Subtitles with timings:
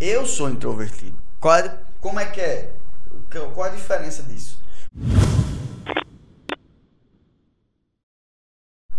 [0.00, 1.16] Eu sou introvertido.
[1.40, 2.70] Qual é, como é que é?
[3.54, 4.58] Qual a diferença disso?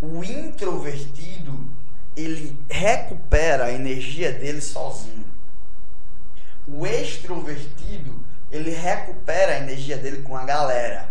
[0.01, 1.69] O introvertido,
[2.15, 5.25] ele recupera a energia dele sozinho.
[6.67, 8.19] O extrovertido,
[8.51, 11.09] ele recupera a energia dele com a galera.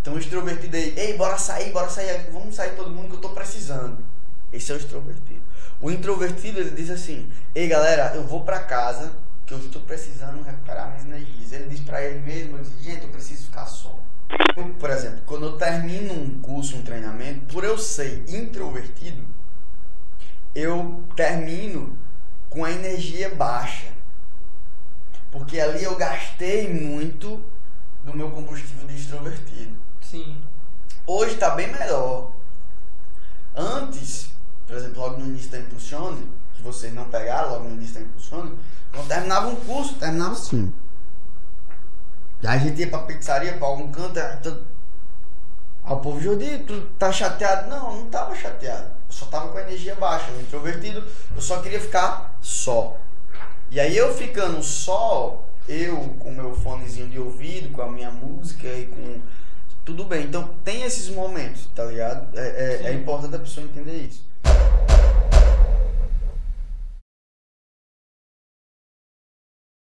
[0.00, 3.20] Então o extrovertido aí, ei, bora sair, bora sair, vamos sair todo mundo que eu
[3.20, 4.02] tô precisando.
[4.52, 5.42] Esse é o extrovertido.
[5.80, 9.12] O introvertido, ele diz assim, ei galera, eu vou para casa,
[9.46, 11.52] que eu estou precisando recuperar minhas energias.
[11.52, 13.98] Ele diz para ele mesmo, ele diz, gente, eu preciso ficar só.
[14.56, 19.24] Eu, por exemplo, quando eu termino um curso, um treinamento, por eu ser introvertido,
[20.54, 21.98] eu termino
[22.48, 23.88] com a energia baixa.
[25.30, 27.44] Porque ali eu gastei muito
[28.04, 29.76] do meu combustível de extrovertido.
[30.00, 30.36] Sim.
[31.06, 32.32] Hoje está bem melhor.
[33.54, 34.30] Antes,
[34.80, 38.58] exemplo, logo no início da Impulsione, que vocês não pegaram logo no início da Impulsione,
[38.92, 40.72] quando terminava um curso, terminava assim.
[42.42, 44.38] Aí a gente ia pra pizzaria, pra algum canto, aí
[45.92, 47.68] o povo, Jordi, tu tá chateado?
[47.68, 48.86] Não, não tava chateado.
[49.08, 51.04] Eu só tava com a energia baixa, introvertido.
[51.34, 52.96] Eu só queria ficar só.
[53.70, 58.68] E aí eu ficando só, eu com meu fonezinho de ouvido, com a minha música
[58.68, 59.20] e com.
[59.84, 60.26] Tudo bem.
[60.26, 62.38] Então tem esses momentos, tá ligado?
[62.38, 64.22] É, é, é importante a pessoa entender isso.